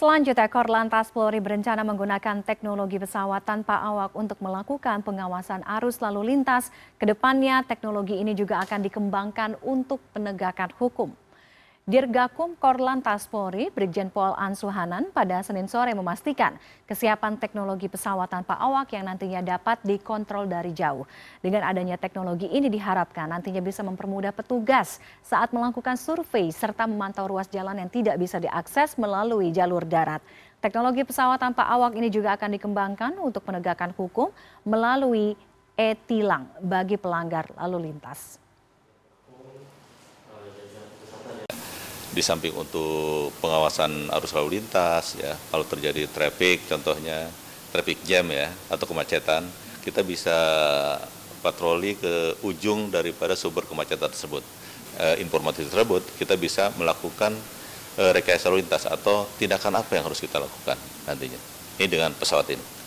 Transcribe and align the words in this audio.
Selanjutnya, 0.00 0.48
Korlantas 0.48 1.12
Polri 1.12 1.44
berencana 1.44 1.84
menggunakan 1.84 2.40
teknologi 2.40 2.96
pesawat 2.96 3.44
tanpa 3.44 3.84
awak 3.84 4.16
untuk 4.16 4.40
melakukan 4.40 5.04
pengawasan 5.04 5.60
arus 5.76 6.00
lalu 6.00 6.32
lintas. 6.32 6.72
Ke 6.96 7.04
depannya, 7.04 7.60
teknologi 7.68 8.16
ini 8.16 8.32
juga 8.32 8.64
akan 8.64 8.80
dikembangkan 8.80 9.60
untuk 9.60 10.00
penegakan 10.16 10.72
hukum. 10.80 11.12
Dirgakum 11.90 12.54
Korlantas 12.54 13.26
Polri, 13.26 13.66
Brigjen 13.66 14.14
Pol 14.14 14.30
Ansuhanan 14.38 15.10
pada 15.10 15.42
Senin 15.42 15.66
sore 15.66 15.90
memastikan 15.90 16.54
kesiapan 16.86 17.34
teknologi 17.34 17.90
pesawat 17.90 18.30
tanpa 18.30 18.54
awak 18.62 18.94
yang 18.94 19.10
nantinya 19.10 19.42
dapat 19.42 19.82
dikontrol 19.82 20.46
dari 20.46 20.70
jauh. 20.70 21.02
Dengan 21.42 21.66
adanya 21.66 21.98
teknologi 21.98 22.46
ini 22.46 22.70
diharapkan 22.70 23.34
nantinya 23.34 23.58
bisa 23.58 23.82
mempermudah 23.82 24.30
petugas 24.30 25.02
saat 25.26 25.50
melakukan 25.50 25.98
survei 25.98 26.54
serta 26.54 26.86
memantau 26.86 27.26
ruas 27.26 27.50
jalan 27.50 27.74
yang 27.82 27.90
tidak 27.90 28.22
bisa 28.22 28.38
diakses 28.38 28.94
melalui 28.94 29.50
jalur 29.50 29.82
darat. 29.82 30.22
Teknologi 30.62 31.02
pesawat 31.02 31.42
tanpa 31.42 31.66
awak 31.66 31.98
ini 31.98 32.06
juga 32.06 32.38
akan 32.38 32.54
dikembangkan 32.54 33.18
untuk 33.18 33.42
penegakan 33.42 33.90
hukum 33.98 34.30
melalui 34.62 35.34
e-tilang 35.74 36.46
bagi 36.62 36.94
pelanggar 36.94 37.50
lalu 37.58 37.90
lintas. 37.90 38.38
Di 42.10 42.22
samping 42.22 42.50
untuk 42.58 43.30
pengawasan 43.38 44.10
arus 44.10 44.34
lalu 44.34 44.58
lintas 44.58 45.14
ya. 45.18 45.34
Kalau 45.50 45.62
terjadi 45.62 46.10
traffic 46.10 46.66
contohnya 46.66 47.30
traffic 47.70 48.02
jam 48.02 48.26
ya 48.30 48.50
atau 48.66 48.84
kemacetan 48.86 49.46
kita 49.80 50.02
bisa 50.02 50.36
patroli 51.40 51.96
ke 51.96 52.36
ujung 52.44 52.90
daripada 52.92 53.38
sumber 53.38 53.64
kemacetan 53.64 54.10
tersebut. 54.10 54.42
E, 54.98 55.22
informasi 55.22 55.70
tersebut 55.70 56.02
kita 56.18 56.34
bisa 56.34 56.74
melakukan 56.76 57.32
e, 57.94 58.02
rekayasa 58.10 58.50
lalu 58.50 58.66
lintas 58.66 58.84
atau 58.90 59.24
tindakan 59.38 59.80
apa 59.80 59.94
yang 59.96 60.04
harus 60.04 60.18
kita 60.18 60.42
lakukan 60.42 60.76
nantinya. 61.06 61.38
Ini 61.80 61.86
dengan 61.88 62.12
pesawat 62.12 62.50
ini 62.52 62.80